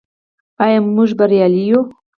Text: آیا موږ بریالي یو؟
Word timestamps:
آیا 0.63 0.79
موږ 0.95 1.09
بریالي 1.19 1.63
یو؟ 1.69 1.79